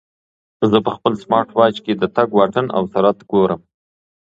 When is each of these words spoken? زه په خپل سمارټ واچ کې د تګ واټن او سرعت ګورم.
زه 0.71 0.77
په 0.85 0.91
خپل 0.95 1.13
سمارټ 1.23 1.49
واچ 1.57 1.75
کې 1.85 1.93
د 1.95 2.03
تګ 2.15 2.27
واټن 2.37 2.65
او 2.77 2.83
سرعت 2.93 3.19
ګورم. 3.31 3.61